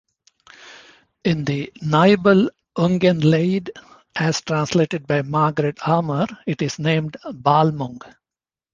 [1.23, 3.69] In "The Nibelungenlied",
[4.15, 7.99] as translated by Margaret Armour, it is named Balmung.